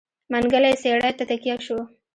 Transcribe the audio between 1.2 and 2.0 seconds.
تکيه شو.